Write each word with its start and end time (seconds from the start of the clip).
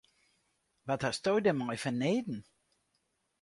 Wat 0.87 1.03
hasto 1.05 1.31
dêrmei 1.43 1.79
fanneden? 1.83 2.39